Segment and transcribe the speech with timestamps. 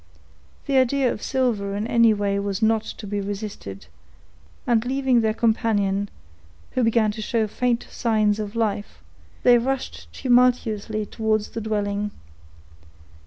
[0.65, 3.85] The idea of silver in any way was not to be resisted;
[4.65, 6.09] and, leaving their companion,
[6.71, 9.03] who began to show faint signs of life,
[9.43, 12.09] they rushed tumultuously towards the dwelling.